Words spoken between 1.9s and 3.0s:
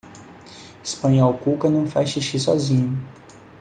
xixi sozinho.